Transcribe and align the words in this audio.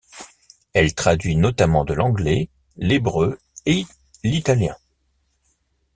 Elle 0.73 0.95
traduit 0.95 1.35
notamment 1.35 1.85
de 1.85 1.93
l'anglais, 1.93 2.49
l'hébreu 2.75 3.37
et 3.67 3.85
l'italien. 4.23 4.75